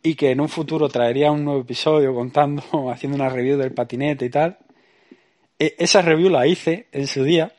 y 0.02 0.14
que 0.14 0.30
en 0.30 0.40
un 0.40 0.48
futuro 0.48 0.88
traería 0.88 1.32
un 1.32 1.44
nuevo 1.44 1.60
episodio 1.60 2.14
contando, 2.14 2.62
haciendo 2.92 3.16
una 3.16 3.28
review 3.28 3.58
del 3.58 3.72
patinete 3.72 4.26
y 4.26 4.30
tal. 4.30 4.58
E, 5.58 5.74
esa 5.78 6.02
review 6.02 6.30
la 6.30 6.46
hice 6.46 6.86
en 6.92 7.06
su 7.06 7.24
día, 7.24 7.52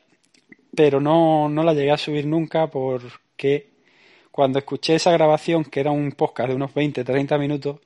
pero 0.74 1.00
no, 1.00 1.48
no 1.48 1.62
la 1.62 1.74
llegué 1.74 1.90
a 1.90 1.98
subir 1.98 2.26
nunca 2.26 2.68
porque 2.68 3.70
cuando 4.30 4.58
escuché 4.58 4.94
esa 4.94 5.12
grabación, 5.12 5.64
que 5.64 5.80
era 5.80 5.90
un 5.90 6.12
podcast 6.12 6.50
de 6.50 6.56
unos 6.56 6.72
20-30 6.72 7.38
minutos, 7.38 7.80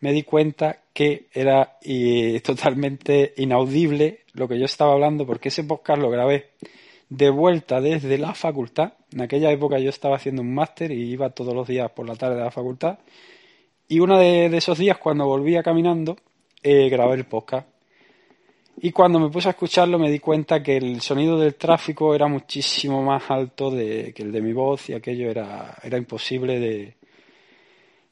me 0.00 0.12
di 0.12 0.22
cuenta 0.22 0.82
que 0.92 1.26
era 1.32 1.78
totalmente 2.42 3.34
inaudible 3.36 4.20
lo 4.32 4.48
que 4.48 4.58
yo 4.58 4.64
estaba 4.64 4.92
hablando 4.92 5.26
porque 5.26 5.48
ese 5.48 5.64
podcast 5.64 6.00
lo 6.00 6.10
grabé 6.10 6.50
de 7.08 7.30
vuelta 7.30 7.80
desde 7.80 8.18
la 8.18 8.34
facultad. 8.34 8.94
En 9.12 9.22
aquella 9.22 9.50
época 9.50 9.78
yo 9.78 9.90
estaba 9.90 10.16
haciendo 10.16 10.42
un 10.42 10.54
máster 10.54 10.90
y 10.90 11.10
iba 11.10 11.30
todos 11.30 11.54
los 11.54 11.68
días 11.68 11.90
por 11.92 12.06
la 12.06 12.16
tarde 12.16 12.40
a 12.40 12.44
la 12.44 12.50
facultad. 12.50 12.98
Y 13.88 14.00
uno 14.00 14.18
de, 14.18 14.46
esos 14.56 14.78
días, 14.78 14.98
cuando 14.98 15.26
volvía 15.26 15.62
caminando, 15.62 16.16
eh, 16.62 16.88
grabé 16.88 17.14
el 17.14 17.24
podcast. 17.24 17.68
Y 18.78 18.92
cuando 18.92 19.18
me 19.18 19.30
puse 19.30 19.48
a 19.48 19.52
escucharlo 19.52 19.98
me 19.98 20.10
di 20.10 20.18
cuenta 20.18 20.62
que 20.62 20.76
el 20.76 21.00
sonido 21.00 21.38
del 21.38 21.54
tráfico 21.54 22.14
era 22.14 22.26
muchísimo 22.26 23.02
más 23.02 23.30
alto 23.30 23.70
de, 23.70 24.12
que 24.14 24.22
el 24.22 24.32
de 24.32 24.42
mi 24.42 24.52
voz 24.52 24.90
y 24.90 24.94
aquello 24.94 25.30
era, 25.30 25.76
era 25.82 25.96
imposible 25.96 26.60
de, 26.60 26.96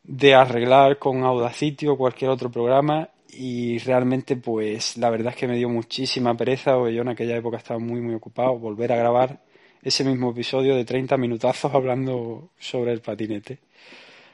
de 0.04 0.34
arreglar 0.34 0.98
con 0.98 1.22
Audacity 1.22 1.86
o 1.86 1.98
cualquier 1.98 2.30
otro 2.30 2.50
programa 2.50 3.10
y 3.28 3.78
realmente 3.78 4.36
pues 4.36 4.96
la 4.96 5.10
verdad 5.10 5.32
es 5.34 5.36
que 5.36 5.48
me 5.48 5.56
dio 5.56 5.68
muchísima 5.68 6.34
pereza 6.36 6.76
porque 6.76 6.94
yo 6.94 7.02
en 7.02 7.08
aquella 7.08 7.36
época 7.36 7.58
estaba 7.58 7.80
muy 7.80 8.00
muy 8.00 8.14
ocupado 8.14 8.58
volver 8.58 8.92
a 8.92 8.96
grabar 8.96 9.40
ese 9.82 10.02
mismo 10.04 10.30
episodio 10.30 10.76
de 10.76 10.84
30 10.84 11.16
minutazos 11.18 11.74
hablando 11.74 12.50
sobre 12.58 12.92
el 12.92 13.02
patinete. 13.02 13.58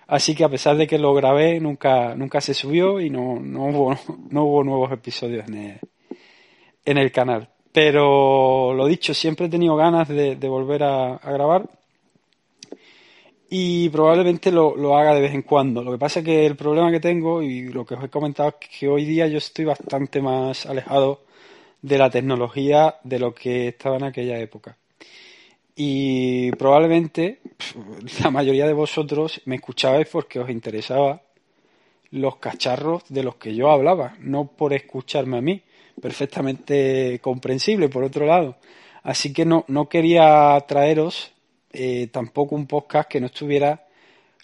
Así 0.06 0.34
que 0.34 0.44
a 0.44 0.48
pesar 0.48 0.76
de 0.76 0.86
que 0.86 0.98
lo 0.98 1.14
grabé 1.14 1.60
nunca, 1.60 2.14
nunca 2.14 2.40
se 2.40 2.54
subió 2.54 3.00
y 3.00 3.10
no, 3.10 3.40
no, 3.40 3.66
hubo, 3.66 3.96
no 4.30 4.44
hubo 4.44 4.64
nuevos 4.64 4.92
episodios 4.92 5.48
en 5.48 5.54
el, 5.54 5.80
en 6.84 6.98
el 6.98 7.12
canal. 7.12 7.48
Pero 7.72 8.74
lo 8.74 8.86
dicho, 8.86 9.14
siempre 9.14 9.46
he 9.46 9.48
tenido 9.50 9.76
ganas 9.76 10.08
de, 10.08 10.36
volver 10.48 10.82
a 10.82 11.20
grabar 11.24 11.68
y 13.52 13.88
probablemente 13.88 14.52
lo, 14.52 14.76
lo, 14.76 14.96
haga 14.96 15.12
de 15.12 15.20
vez 15.20 15.34
en 15.34 15.42
cuando. 15.42 15.82
Lo 15.82 15.90
que 15.90 15.98
pasa 15.98 16.20
es 16.20 16.26
que 16.26 16.46
el 16.46 16.56
problema 16.56 16.92
que 16.92 17.00
tengo 17.00 17.42
y 17.42 17.68
lo 17.68 17.84
que 17.84 17.94
os 17.94 18.04
he 18.04 18.08
comentado 18.08 18.50
es 18.50 18.68
que 18.68 18.88
hoy 18.88 19.04
día 19.04 19.26
yo 19.26 19.38
estoy 19.38 19.64
bastante 19.64 20.22
más 20.22 20.66
alejado 20.66 21.22
de 21.82 21.98
la 21.98 22.10
tecnología 22.10 22.96
de 23.02 23.18
lo 23.18 23.34
que 23.34 23.68
estaba 23.68 23.96
en 23.96 24.04
aquella 24.04 24.38
época. 24.38 24.76
Y 25.74 26.52
probablemente 26.52 27.40
la 28.22 28.30
mayoría 28.30 28.66
de 28.66 28.72
vosotros 28.72 29.42
me 29.46 29.56
escuchabais 29.56 30.08
porque 30.08 30.38
os 30.38 30.48
interesaba 30.48 31.20
los 32.12 32.36
cacharros 32.36 33.02
de 33.08 33.24
los 33.24 33.34
que 33.34 33.54
yo 33.54 33.70
hablaba, 33.70 34.16
no 34.20 34.46
por 34.46 34.72
escucharme 34.72 35.38
a 35.38 35.40
mí, 35.40 35.62
perfectamente 36.00 37.18
comprensible 37.20 37.88
por 37.88 38.04
otro 38.04 38.26
lado. 38.26 38.56
Así 39.02 39.32
que 39.32 39.44
no, 39.44 39.64
no 39.68 39.88
quería 39.88 40.62
traeros 40.66 41.32
eh, 41.72 42.08
tampoco 42.10 42.54
un 42.56 42.66
podcast 42.66 43.08
que 43.08 43.20
no 43.20 43.26
estuviera 43.26 43.86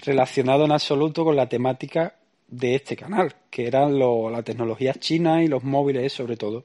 relacionado 0.00 0.64
en 0.64 0.72
absoluto 0.72 1.24
con 1.24 1.36
la 1.36 1.48
temática 1.48 2.14
de 2.48 2.76
este 2.76 2.96
canal, 2.96 3.34
que 3.50 3.66
eran 3.66 3.98
la 3.98 4.42
tecnología 4.42 4.94
china 4.94 5.42
y 5.42 5.48
los 5.48 5.64
móviles 5.64 6.12
sobre 6.12 6.36
todo. 6.36 6.64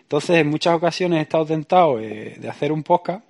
Entonces, 0.00 0.38
en 0.38 0.48
muchas 0.48 0.74
ocasiones 0.74 1.18
he 1.18 1.22
estado 1.22 1.46
tentado 1.46 2.00
eh, 2.00 2.36
de 2.38 2.48
hacer 2.48 2.72
un 2.72 2.82
podcast 2.82 3.22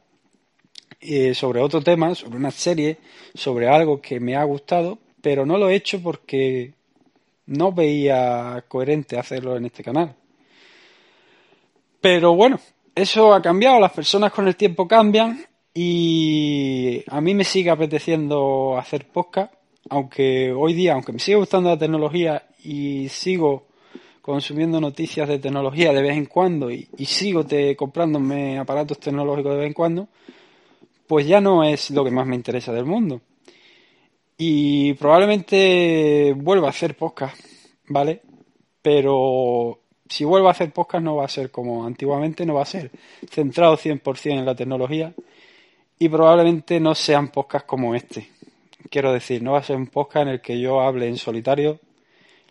eh, 1.01 1.35
sobre 1.35 1.61
otro 1.61 1.81
tema, 1.81 2.15
sobre 2.15 2.37
una 2.37 2.53
serie, 2.53 2.99
sobre 3.35 3.69
algo 3.69 4.01
que 4.01 4.21
me 4.21 4.37
ha 4.37 4.45
gustado, 4.45 4.99
pero 5.21 5.45
no 5.45 5.59
lo 5.59 5.69
he 5.69 5.75
hecho 5.75 6.01
porque 6.01 6.73
no 7.47 7.73
veía 7.73 8.65
coherente 8.69 9.19
hacerlo 9.19 9.57
en 9.57 9.67
este 9.67 9.83
canal. 9.83 10.15
Pero 12.01 12.35
bueno, 12.35 12.61
eso 12.95 13.33
ha 13.33 13.43
cambiado, 13.43 13.81
las 13.81 13.93
personas 13.93 14.33
con 14.33 14.47
el 14.47 14.57
tiempo 14.57 14.87
cambian 14.87 15.45
y 15.75 17.05
a 17.09 17.21
mí 17.21 17.35
me 17.35 17.45
sigue 17.45 17.71
apeteciendo 17.71 18.77
hacer 18.79 19.09
podcast, 19.09 19.53
aunque 19.91 20.53
hoy 20.53 20.75
día, 20.75 20.95
aunque 20.95 21.13
me 21.13 21.19
sigue 21.19 21.37
gustando 21.37 21.71
la 21.71 21.79
tecnología 21.79 22.49
y 22.65 23.09
sigo 23.09 23.69
consumiendo 24.21 24.81
noticias 24.81 25.29
de 25.29 25.39
tecnología 25.39 25.93
de 25.93 26.03
vez 26.03 26.17
en 26.17 26.27
cuando 26.27 26.71
y, 26.71 26.87
sigo 27.07 27.45
te, 27.45 27.75
comprándome 27.75 28.59
aparatos 28.59 29.01
tecnológicos 29.01 29.53
de 29.53 29.59
vez 29.59 29.67
en 29.69 29.73
cuando, 29.73 30.09
pues 31.07 31.27
ya 31.27 31.41
no 31.41 31.65
es 31.65 31.91
lo 31.91 32.05
que 32.05 32.11
más 32.11 32.27
me 32.27 32.37
interesa 32.37 32.73
del 32.73 32.85
mundo. 32.85 33.23
Y 34.37 34.93
probablemente 34.95 36.35
vuelva 36.37 36.67
a 36.67 36.71
hacer 36.71 36.97
podcast, 36.97 37.41
¿vale? 37.89 38.23
Pero 38.83 39.81
si 40.09 40.25
vuelvo 40.25 40.49
a 40.49 40.53
hacer 40.53 40.73
podcast 40.73 41.05
no 41.05 41.17
va 41.17 41.25
a 41.25 41.29
ser 41.29 41.51
como 41.51 41.87
antiguamente, 41.87 42.47
no 42.47 42.55
va 42.55 42.63
a 42.63 42.67
ser 42.67 42.91
centrado 43.31 43.77
100% 43.77 44.31
en 44.31 44.47
la 44.47 44.55
tecnología 44.55 45.13
y 45.99 46.09
probablemente 46.09 46.81
no 46.81 46.95
sean 46.95 47.29
podcasts 47.29 47.67
como 47.67 47.95
este. 47.95 48.29
Quiero 48.91 49.13
decir, 49.13 49.43
no 49.43 49.53
va 49.53 49.59
a 49.59 49.63
ser 49.63 49.77
un 49.77 49.89
podcast 49.89 50.27
en 50.27 50.33
el 50.35 50.41
que 50.41 50.59
yo 50.59 50.81
hable 50.81 51.09
en 51.09 51.17
solitario, 51.17 51.81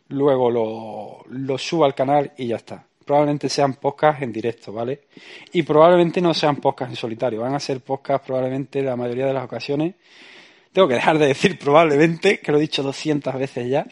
luego 0.09 0.51
lo, 0.51 1.23
lo 1.29 1.57
suba 1.57 1.85
al 1.85 1.95
canal 1.95 2.33
y 2.37 2.47
ya 2.47 2.57
está. 2.57 2.85
Probablemente 3.05 3.47
sean 3.47 3.75
podcasts 3.75 4.21
en 4.21 4.33
directo, 4.33 4.73
¿vale? 4.73 5.03
Y 5.53 5.63
probablemente 5.63 6.19
no 6.21 6.33
sean 6.33 6.57
podcasts 6.57 6.91
en 6.91 6.97
solitario, 6.97 7.41
van 7.41 7.55
a 7.55 7.59
ser 7.59 7.79
podcasts 7.79 8.27
probablemente 8.27 8.81
la 8.83 8.97
mayoría 8.97 9.25
de 9.25 9.33
las 9.33 9.45
ocasiones. 9.45 9.95
Tengo 10.73 10.89
que 10.89 10.95
dejar 10.95 11.17
de 11.17 11.27
decir 11.27 11.57
probablemente, 11.57 12.39
que 12.39 12.51
lo 12.51 12.57
he 12.57 12.61
dicho 12.61 12.83
200 12.83 13.33
veces 13.35 13.69
ya, 13.69 13.87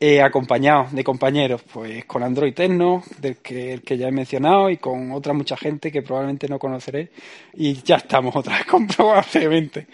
eh, 0.00 0.20
acompañado 0.20 0.88
de 0.90 1.04
compañeros, 1.04 1.62
pues 1.72 2.04
con 2.04 2.22
Android 2.22 2.52
Tecno, 2.52 3.02
del 3.20 3.36
que, 3.36 3.72
el 3.72 3.82
que 3.82 3.96
ya 3.96 4.08
he 4.08 4.12
mencionado, 4.12 4.68
y 4.68 4.76
con 4.78 5.12
otra 5.12 5.32
mucha 5.32 5.56
gente 5.56 5.92
que 5.92 6.02
probablemente 6.02 6.48
no 6.48 6.58
conoceré, 6.58 7.10
y 7.54 7.74
ya 7.82 7.96
estamos 7.96 8.34
otra 8.36 8.58
vez 8.58 8.66
con 8.66 8.86
probablemente. 8.86 9.86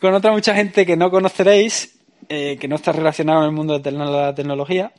Con 0.00 0.14
otra 0.14 0.32
mucha 0.32 0.54
gente 0.54 0.86
que 0.86 0.96
no 0.96 1.10
conoceréis, 1.10 1.98
eh, 2.28 2.56
que 2.58 2.66
no 2.68 2.76
está 2.76 2.92
relacionado 2.92 3.40
en 3.40 3.46
el 3.46 3.52
mundo 3.52 3.78
de 3.78 3.92
la 3.92 4.34
tecnología, 4.34 4.92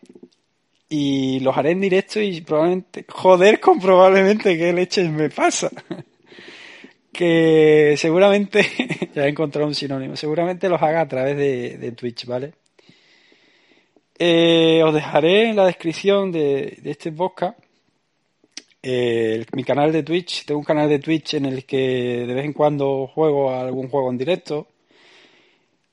y 0.89 1.39
los 1.41 1.57
haré 1.57 1.71
en 1.71 1.81
directo 1.81 2.21
y 2.21 2.41
probablemente, 2.41 3.05
joder, 3.09 3.59
con 3.59 3.79
probablemente 3.79 4.57
qué 4.57 4.71
leches 4.71 5.09
me 5.09 5.29
pasa. 5.29 5.69
que 7.11 7.95
seguramente, 7.97 9.09
ya 9.15 9.25
he 9.25 9.29
encontrado 9.29 9.67
un 9.67 9.75
sinónimo, 9.75 10.15
seguramente 10.15 10.69
los 10.69 10.81
haga 10.81 11.01
a 11.01 11.07
través 11.07 11.35
de 11.35 11.91
Twitch, 11.93 12.25
¿vale? 12.27 12.53
Eh, 14.19 14.81
os 14.83 14.93
dejaré 14.95 15.49
en 15.49 15.55
la 15.55 15.67
descripción 15.67 16.31
de, 16.31 16.79
este 16.85 17.11
podcast 17.11 17.59
eh, 18.81 19.45
mi 19.53 19.63
canal 19.63 19.91
de 19.91 20.01
Twitch. 20.01 20.45
Tengo 20.45 20.59
un 20.59 20.65
canal 20.65 20.89
de 20.89 20.97
Twitch 20.97 21.35
en 21.35 21.45
el 21.45 21.65
que 21.65 22.25
de 22.25 22.33
vez 22.33 22.45
en 22.45 22.53
cuando 22.53 23.05
juego 23.07 23.51
algún 23.53 23.89
juego 23.89 24.09
en 24.09 24.17
directo. 24.17 24.67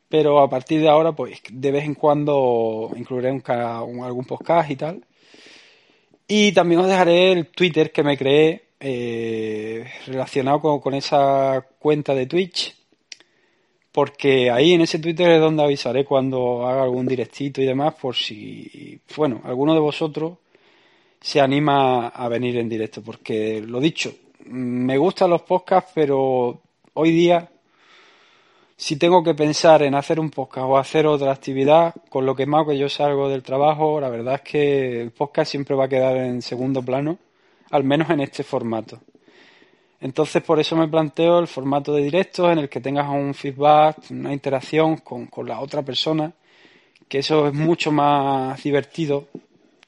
Pero 0.09 0.41
a 0.41 0.49
partir 0.49 0.81
de 0.81 0.89
ahora, 0.89 1.13
pues 1.13 1.43
de 1.51 1.71
vez 1.71 1.85
en 1.85 1.95
cuando 1.95 2.91
incluiré 2.97 3.29
algún 3.29 4.25
podcast 4.25 4.71
y 4.71 4.77
tal. 4.77 5.05
Y 6.27 6.53
también 6.53 6.81
os 6.81 6.89
dejaré 6.89 7.33
el 7.33 7.49
Twitter 7.49 7.93
que 7.93 8.03
me 8.03 8.17
creé 8.17 8.69
eh, 8.81 9.85
relacionado 10.07 10.81
con 10.81 10.95
esa 10.95 11.67
cuenta 11.79 12.15
de 12.15 12.27
Twitch 12.27 12.75
porque 13.95 14.51
ahí 14.51 14.73
en 14.73 14.81
ese 14.81 14.99
Twitter 14.99 15.31
es 15.31 15.41
donde 15.41 15.63
avisaré 15.63 16.05
cuando 16.05 16.67
haga 16.67 16.83
algún 16.83 17.07
directito 17.07 17.63
y 17.63 17.65
demás, 17.65 17.95
por 17.95 18.17
si, 18.17 18.99
bueno, 19.17 19.41
alguno 19.45 19.73
de 19.73 19.79
vosotros 19.79 20.39
se 21.21 21.41
anima 21.41 22.09
a 22.09 22.29
venir 22.29 22.57
en 22.57 22.69
directo, 22.69 23.03
porque 23.03 23.63
lo 23.65 23.79
dicho, 23.79 24.13
me 24.47 24.99
gustan 24.99 25.31
los 25.31 25.43
podcasts, 25.43 25.93
pero 25.95 26.61
hoy 26.95 27.13
día, 27.13 27.49
si 28.77 28.97
tengo 28.97 29.23
que 29.23 29.35
pensar 29.35 29.85
en 29.85 29.95
hacer 29.95 30.19
un 30.19 30.31
podcast 30.31 30.67
o 30.67 30.77
hacer 30.77 31.07
otra 31.07 31.31
actividad, 31.31 31.95
con 32.11 32.27
lo 32.27 32.35
que 32.35 32.47
más 32.47 32.67
que 32.67 32.77
yo 32.77 32.89
salgo 32.89 33.29
del 33.29 33.45
trabajo, 33.45 34.01
la 34.01 34.09
verdad 34.09 34.35
es 34.35 34.41
que 34.41 35.03
el 35.03 35.13
podcast 35.13 35.53
siempre 35.53 35.77
va 35.77 35.85
a 35.85 35.89
quedar 35.89 36.17
en 36.17 36.43
segundo 36.43 36.83
plano, 36.83 37.17
al 37.71 37.85
menos 37.85 38.11
en 38.11 38.23
este 38.23 38.43
formato. 38.43 38.99
Entonces, 40.05 40.43
por 40.43 40.61
eso 40.61 40.77
me 40.77 40.87
planteo 40.87 41.39
el 41.39 41.47
formato 41.47 41.95
de 41.95 42.03
directo 42.03 42.53
en 42.53 42.59
el 42.59 42.69
que 42.69 42.83
tengas 42.83 43.09
un 43.09 43.33
feedback, 43.33 44.11
una 44.11 44.35
interacción 44.35 44.99
con, 44.99 45.31
la 45.47 45.61
otra 45.61 45.81
persona, 45.81 46.31
que 47.09 47.21
eso 47.21 47.49
es 47.49 47.55
mucho 47.55 47.91
más 47.91 48.63
divertido, 48.63 49.29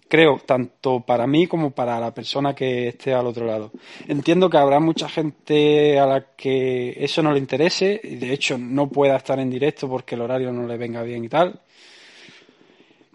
creo, 0.09 0.39
tanto 0.39 1.01
para 1.01 1.27
mí 1.27 1.47
como 1.47 1.71
para 1.73 2.01
la 2.01 2.15
persona 2.15 2.55
que 2.55 2.89
esté 2.89 3.13
al 3.13 3.27
otro 3.27 3.45
lado. 3.45 3.73
Entiendo 4.09 4.49
que 4.49 4.57
habrá 4.57 4.81
mucha 4.81 5.07
gente 5.07 5.99
a 5.99 6.07
la 6.07 6.27
que 6.35 6.97
eso 6.97 7.23
no 7.23 7.31
le 7.31 7.39
interese 7.39 8.01
y 8.03 8.15
de 8.15 8.33
hecho 8.33 8.57
no 8.57 8.89
pueda 8.89 9.17
estar 9.17 9.39
en 9.39 9.51
directo 9.51 9.87
porque 9.87 10.15
el 10.15 10.23
horario 10.23 10.51
no 10.51 10.67
le 10.67 10.79
venga 10.79 11.03
bien 11.03 11.27
y 11.27 11.29
tal. 11.29 11.61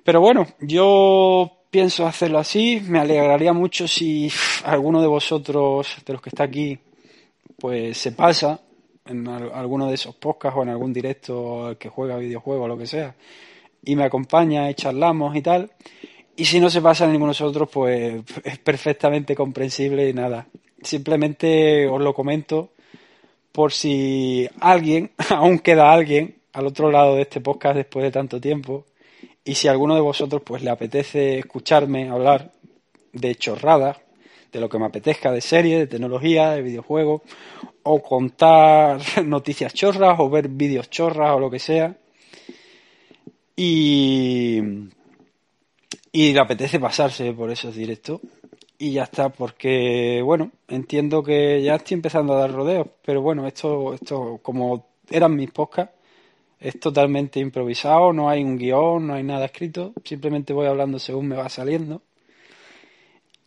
Pero 0.03 0.21
bueno, 0.21 0.45
yo 0.59 1.51
pienso 1.71 2.05
hacerlo 2.05 2.37
así. 2.37 2.79
Me 2.87 2.99
alegraría 2.99 3.53
mucho 3.53 3.87
si 3.87 4.31
alguno 4.65 5.01
de 5.01 5.07
vosotros, 5.07 5.95
de 6.05 6.13
los 6.13 6.21
que 6.21 6.29
está 6.29 6.43
aquí, 6.43 6.77
pues 7.61 7.97
se 7.97 8.11
pasa 8.11 8.59
en 9.05 9.27
alguno 9.27 9.87
de 9.87 9.93
esos 9.93 10.15
podcasts 10.15 10.57
o 10.57 10.63
en 10.63 10.69
algún 10.69 10.91
directo 10.91 11.75
que 11.79 11.89
juega 11.89 12.17
videojuegos 12.17 12.65
o 12.65 12.67
lo 12.67 12.77
que 12.77 12.87
sea 12.87 13.15
y 13.83 13.95
me 13.95 14.03
acompaña 14.03 14.69
y 14.69 14.75
charlamos 14.75 15.35
y 15.35 15.41
tal. 15.41 15.71
Y 16.35 16.45
si 16.45 16.59
no 16.59 16.69
se 16.69 16.81
pasa 16.81 17.05
a 17.05 17.07
ninguno 17.07 17.33
de 17.33 17.39
nosotros, 17.39 17.69
pues 17.71 18.23
es 18.43 18.59
perfectamente 18.59 19.35
comprensible 19.35 20.09
y 20.09 20.13
nada. 20.13 20.47
Simplemente 20.81 21.87
os 21.87 22.01
lo 22.01 22.13
comento 22.13 22.71
por 23.51 23.71
si 23.71 24.47
alguien, 24.59 25.11
aún 25.29 25.59
queda 25.59 25.91
alguien 25.91 26.35
al 26.53 26.67
otro 26.67 26.91
lado 26.91 27.15
de 27.15 27.23
este 27.23 27.41
podcast 27.41 27.75
después 27.75 28.03
de 28.03 28.11
tanto 28.11 28.41
tiempo, 28.41 28.85
y 29.43 29.55
si 29.55 29.67
alguno 29.67 29.95
de 29.95 30.01
vosotros 30.01 30.41
pues 30.45 30.61
le 30.63 30.69
apetece 30.69 31.39
escucharme 31.39 32.09
hablar 32.09 32.51
de 33.13 33.35
chorradas, 33.35 33.97
de 34.51 34.59
lo 34.59 34.69
que 34.69 34.79
me 34.79 34.85
apetezca, 34.85 35.31
de 35.31 35.41
series, 35.41 35.79
de 35.79 35.87
tecnología, 35.87 36.51
de 36.51 36.61
videojuegos, 36.61 37.21
o 37.83 38.01
contar 38.01 38.99
noticias 39.25 39.73
chorras, 39.73 40.19
o 40.19 40.29
ver 40.29 40.49
vídeos 40.49 40.89
chorras, 40.89 41.35
o 41.35 41.39
lo 41.39 41.49
que 41.49 41.59
sea, 41.59 41.95
y, 43.55 44.59
y 46.11 46.33
le 46.33 46.39
apetece 46.39 46.79
pasarse 46.79 47.33
por 47.33 47.51
esos 47.51 47.75
directos, 47.75 48.21
y 48.77 48.93
ya 48.93 49.03
está, 49.03 49.29
porque 49.29 50.21
bueno, 50.23 50.51
entiendo 50.67 51.21
que 51.23 51.61
ya 51.61 51.75
estoy 51.75 51.95
empezando 51.95 52.33
a 52.33 52.39
dar 52.39 52.51
rodeos, 52.51 52.87
pero 53.05 53.21
bueno, 53.21 53.47
esto, 53.47 53.93
esto 53.93 54.39
como 54.41 54.87
eran 55.09 55.35
mis 55.35 55.51
podcasts, 55.51 55.93
es 56.59 56.79
totalmente 56.79 57.39
improvisado, 57.39 58.13
no 58.13 58.29
hay 58.29 58.43
un 58.43 58.57
guion, 58.57 59.07
no 59.07 59.15
hay 59.15 59.23
nada 59.23 59.45
escrito, 59.45 59.93
simplemente 60.03 60.53
voy 60.53 60.67
hablando 60.67 60.99
según 60.99 61.27
me 61.27 61.35
va 61.35 61.49
saliendo. 61.49 62.01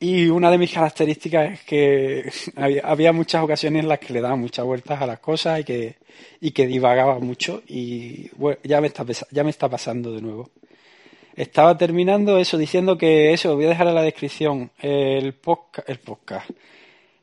Y 0.00 0.28
una 0.28 0.50
de 0.50 0.58
mis 0.58 0.72
características 0.72 1.52
es 1.52 1.62
que 1.62 2.30
había, 2.82 3.12
muchas 3.12 3.42
ocasiones 3.42 3.82
en 3.82 3.88
las 3.88 3.98
que 3.98 4.12
le 4.12 4.20
daba 4.20 4.36
muchas 4.36 4.64
vueltas 4.64 5.00
a 5.00 5.06
las 5.06 5.20
cosas 5.20 5.60
y 5.60 5.64
que, 5.64 5.96
y 6.40 6.50
que 6.50 6.66
divagaba 6.66 7.18
mucho 7.18 7.62
y 7.68 8.30
ya, 8.64 8.80
me 8.80 8.88
está, 8.88 9.04
ya 9.30 9.44
me 9.44 9.50
está 9.50 9.68
pasando 9.68 10.12
de 10.12 10.20
nuevo. 10.20 10.50
Estaba 11.36 11.76
terminando 11.76 12.38
eso 12.38 12.56
diciendo 12.58 12.96
que 12.96 13.32
eso, 13.32 13.54
voy 13.56 13.64
a 13.64 13.70
dejar 13.70 13.88
en 13.88 13.94
la 13.96 14.02
descripción 14.02 14.70
el 14.80 15.34
podcast, 15.34 15.88
el 15.88 15.98
podcast. 15.98 16.50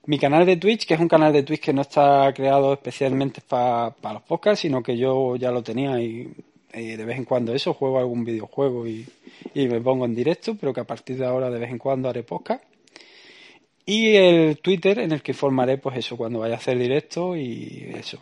Mi 0.06 0.18
canal 0.18 0.46
de 0.46 0.58
Twitch, 0.58 0.86
que 0.86 0.96
es 0.96 1.00
un 1.00 1.08
canal 1.08 1.32
de 1.32 1.44
Twitch 1.44 1.62
que 1.62 1.74
no 1.74 1.82
está 1.84 2.34
creado 2.36 2.74
especialmente 2.74 3.42
para 3.48 3.94
los 4.01 4.24
podcasts, 4.24 4.62
sino 4.62 4.82
que 4.82 4.98
yo 4.98 5.36
ya 5.36 5.51
lo 5.51 5.62
tenía 5.63 6.01
y, 6.01 6.34
de 6.74 7.06
vez 7.06 7.18
en 7.18 7.25
cuando 7.25 7.54
eso, 7.54 7.74
juego 7.74 8.00
algún 8.00 8.24
videojuego 8.24 8.88
y, 8.88 9.06
y, 9.54 9.68
me 9.68 9.82
pongo 9.82 10.06
en 10.06 10.16
directo, 10.16 10.56
pero 10.60 10.74
que 10.74 10.82
a 10.82 10.86
partir 10.86 11.18
de 11.18 11.25
ahora 11.25 11.50
de 11.50 11.60
vez 11.60 11.70
en 11.70 11.78
cuando 11.78 12.10
haré 12.10 12.24
podcast. 12.24 12.63
Y 13.86 14.16
el 14.16 14.60
Twitter 14.60 15.00
en 15.00 15.12
el 15.12 15.22
que 15.22 15.32
informaré 15.32 15.78
pues 15.78 15.98
eso, 15.98 16.16
cuando 16.16 16.40
vaya 16.40 16.56
a 16.56 16.58
hacer 16.58 16.78
directo 16.78 17.36
y 17.36 17.92
eso. 17.96 18.22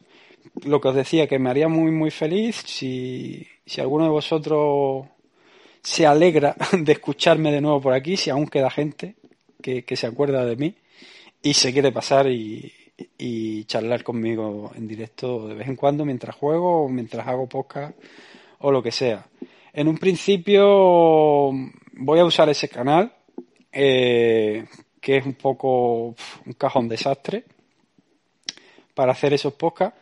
Lo 0.66 0.80
que 0.82 0.88
os 0.88 0.96
decía, 0.96 1.28
que 1.28 1.38
me 1.38 1.50
haría 1.50 1.68
muy 1.68 1.92
muy 1.92 2.12
feliz 2.12 2.64
si, 2.66 3.46
si 3.66 3.82
alguno 3.82 4.06
de 4.06 4.10
vosotros 4.10 5.06
se 5.82 6.06
alegra 6.06 6.56
de 6.72 6.92
escucharme 6.92 7.52
de 7.52 7.62
nuevo 7.62 7.82
por 7.82 7.94
aquí, 7.94 8.18
si 8.18 8.30
aún 8.30 8.48
queda 8.48 8.70
gente 8.70 9.16
que, 9.62 9.84
se 9.96 10.08
acuerda 10.08 10.46
de 10.46 10.56
mí 10.56 10.76
y 11.42 11.54
se 11.54 11.74
quiere 11.74 11.92
pasar 11.92 12.28
y, 12.28 12.74
charlar 13.66 14.04
conmigo 14.04 14.72
en 14.76 14.88
directo 14.88 15.48
de 15.48 15.54
vez 15.54 15.68
en 15.68 15.76
cuando 15.76 16.04
mientras 16.04 16.36
juego 16.36 16.86
o 16.86 16.90
mientras 16.90 17.28
hago 17.28 17.48
podcast 17.48 17.96
o 18.60 18.72
lo 18.72 18.82
que 18.82 18.92
sea. 18.92 19.26
En 19.74 19.88
un 19.88 19.98
principio 19.98 21.52
voy 21.94 22.20
a 22.20 22.26
usar 22.26 22.50
ese 22.50 22.70
canal, 22.70 23.14
eh, 23.72 24.66
que 25.02 25.18
es 25.18 25.26
un 25.26 25.34
poco 25.34 26.16
un 26.46 26.54
cajón 26.58 26.88
desastre, 26.88 27.44
para 28.94 29.12
hacer 29.12 29.34
esos 29.34 29.54
podcasts 29.54 30.00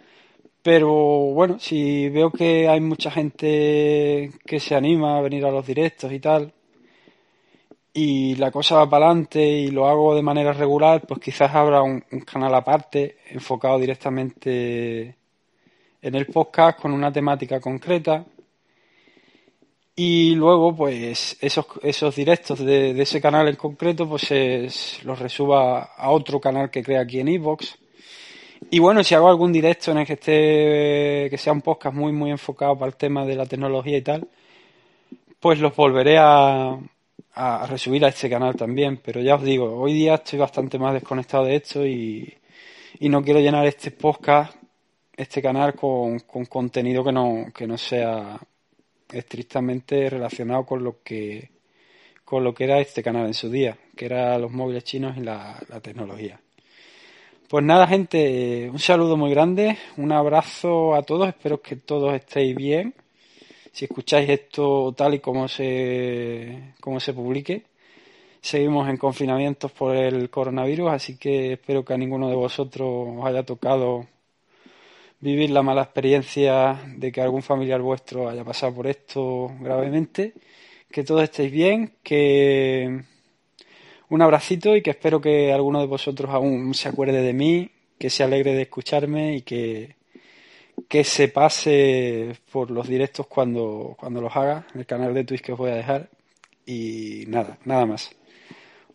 pero 0.67 0.91
bueno, 0.91 1.59
si 1.59 2.09
veo 2.09 2.29
que 2.29 2.67
hay 2.67 2.81
mucha 2.81 3.09
gente 3.09 4.31
que 4.45 4.59
se 4.59 4.75
anima 4.75 5.17
a 5.17 5.21
venir 5.21 5.45
a 5.45 5.49
los 5.49 5.65
directos 5.65 6.11
y 6.11 6.19
tal, 6.19 6.51
y 7.93 8.35
la 8.35 8.51
cosa 8.51 8.75
va 8.75 8.89
para 8.89 9.05
adelante 9.05 9.41
y 9.41 9.71
lo 9.71 9.87
hago 9.87 10.13
de 10.13 10.21
manera 10.21 10.51
regular, 10.51 11.07
pues 11.07 11.21
quizás 11.21 11.55
habrá 11.55 11.81
un, 11.83 12.01
canal 12.29 12.53
aparte 12.53 13.15
enfocado 13.29 13.79
directamente 13.79 15.15
en 16.01 16.15
el 16.15 16.25
podcast 16.25 16.81
con 16.81 16.91
una 16.91 17.13
temática 17.13 17.61
concreta. 17.61 18.25
Y 19.97 20.35
luego, 20.35 20.75
pues, 20.75 21.37
esos, 21.41 21.65
esos 21.81 22.15
directos 22.15 22.59
de, 22.59 22.91
ese 23.01 23.19
canal 23.19 23.49
en 23.49 23.55
concreto, 23.55 24.07
pues 24.07 25.03
los 25.03 25.19
resuba 25.19 25.91
a 25.97 26.11
otro 26.11 26.39
canal 26.39 26.69
que 26.69 26.83
crea 26.83 27.01
aquí 27.01 27.19
en 27.19 27.27
Evox 27.27 27.77
y 28.69 28.79
bueno, 28.79 29.03
si 29.03 29.15
hago 29.15 29.29
algún 29.29 29.53
directo 29.53 29.91
en 29.91 29.99
el 29.99 30.05
que 30.07 30.13
esté, 30.13 31.29
que 31.29 31.37
sea 31.37 31.53
un 31.53 31.61
podcast 31.61 31.95
muy, 31.95 32.11
muy 32.11 32.31
enfocado 32.31 32.77
para 32.77 32.89
el 32.89 32.97
tema 32.97 33.25
de 33.25 33.35
la 33.35 33.45
tecnología 33.45 33.97
y 33.97 34.01
tal, 34.01 34.27
pues 35.39 35.59
los 35.59 35.75
volveré 35.75 36.17
a, 36.17 36.77
a 37.33 37.67
resubir 37.67 38.03
a 38.05 38.09
este 38.09 38.29
canal 38.29 38.55
también. 38.55 38.97
Pero 39.03 39.21
ya 39.21 39.35
os 39.35 39.43
digo, 39.43 39.79
hoy 39.79 39.93
día 39.93 40.15
estoy 40.15 40.39
bastante 40.39 40.79
más 40.79 40.93
desconectado 40.93 41.45
de 41.45 41.55
esto 41.55 41.85
y, 41.85 42.33
y 42.99 43.09
no 43.09 43.23
quiero 43.23 43.39
llenar 43.39 43.65
este 43.67 43.91
podcast, 43.91 44.55
este 45.15 45.41
canal 45.41 45.75
con, 45.75 46.19
con 46.21 46.45
contenido 46.45 47.03
que 47.03 47.11
no, 47.11 47.45
que 47.55 47.67
no 47.67 47.77
sea 47.77 48.39
estrictamente 49.11 50.09
relacionado 50.09 50.65
con 50.65 50.83
lo 50.83 51.01
que 51.03 51.49
con 52.25 52.43
lo 52.43 52.53
que 52.53 52.65
era 52.65 52.79
este 52.79 53.01
canal 53.01 53.25
en 53.25 53.33
su 53.33 53.49
día, 53.49 53.77
que 53.95 54.05
era 54.05 54.37
los 54.37 54.51
móviles 54.51 54.83
chinos 54.83 55.15
y 55.17 55.21
la 55.21 55.57
tecnología. 55.81 56.41
Pues 57.49 57.63
nada, 57.63 57.87
gente, 57.87 58.69
un 58.69 58.77
saludo 58.77 59.15
muy 59.15 59.29
grande, 59.29 59.77
un 59.95 60.11
abrazo 60.11 60.93
a 60.95 61.03
todos, 61.03 61.29
espero 61.29 61.61
que 61.61 61.77
todos 61.77 62.13
estéis 62.13 62.53
bien. 62.53 62.93
Si 63.71 63.85
escucháis 63.85 64.29
esto 64.29 64.93
tal 64.97 65.13
y 65.13 65.19
como 65.19 65.47
se, 65.47 66.73
como 66.81 66.99
se 66.99 67.13
publique, 67.13 67.63
seguimos 68.41 68.89
en 68.89 68.97
confinamientos 68.97 69.71
por 69.71 69.95
el 69.95 70.29
coronavirus, 70.29 70.91
así 70.91 71.17
que 71.17 71.53
espero 71.53 71.85
que 71.85 71.93
a 71.93 71.97
ninguno 71.97 72.27
de 72.27 72.35
vosotros 72.35 73.15
os 73.17 73.25
haya 73.25 73.43
tocado 73.43 74.05
vivir 75.19 75.49
la 75.49 75.63
mala 75.63 75.83
experiencia 75.83 76.79
de 76.95 77.11
que 77.11 77.21
algún 77.21 77.41
familiar 77.41 77.81
vuestro 77.81 78.29
haya 78.29 78.43
pasado 78.43 78.73
por 78.73 78.87
esto 78.87 79.51
gravemente. 79.59 80.33
Que 80.91 81.03
todos 81.03 81.23
estéis 81.23 81.51
bien, 81.51 81.95
que 82.03 83.03
un 84.09 84.21
abracito 84.21 84.75
y 84.75 84.81
que 84.81 84.91
espero 84.91 85.19
que 85.19 85.51
alguno 85.51 85.81
de 85.81 85.87
vosotros 85.87 86.31
aún 86.31 86.73
se 86.73 86.87
acuerde 86.89 87.21
de 87.21 87.33
mí, 87.33 87.71
que 87.97 88.09
se 88.09 88.23
alegre 88.23 88.53
de 88.53 88.63
escucharme 88.63 89.35
y 89.35 89.41
que, 89.41 89.95
que 90.87 91.03
se 91.03 91.27
pase 91.27 92.37
por 92.51 92.71
los 92.71 92.87
directos 92.87 93.27
cuando, 93.27 93.95
cuando 93.99 94.21
los 94.21 94.35
haga, 94.35 94.65
en 94.73 94.79
el 94.81 94.85
canal 94.85 95.13
de 95.13 95.25
Twitch 95.25 95.41
que 95.41 95.51
os 95.53 95.57
voy 95.57 95.71
a 95.71 95.75
dejar. 95.75 96.09
Y 96.65 97.25
nada, 97.27 97.57
nada 97.65 97.85
más. 97.85 98.11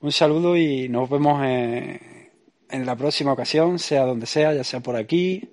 Un 0.00 0.12
saludo 0.12 0.56
y 0.56 0.88
nos 0.88 1.08
vemos 1.10 1.44
en, 1.44 2.30
en 2.70 2.86
la 2.86 2.96
próxima 2.96 3.32
ocasión, 3.32 3.78
sea 3.78 4.04
donde 4.04 4.26
sea, 4.26 4.54
ya 4.54 4.64
sea 4.64 4.80
por 4.80 4.96
aquí, 4.96 5.52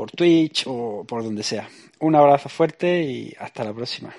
por 0.00 0.12
Twitch 0.12 0.64
o 0.66 1.04
por 1.06 1.22
donde 1.22 1.42
sea. 1.42 1.68
Un 1.98 2.14
abrazo 2.14 2.48
fuerte 2.48 3.02
y 3.02 3.34
hasta 3.38 3.64
la 3.64 3.74
próxima. 3.74 4.14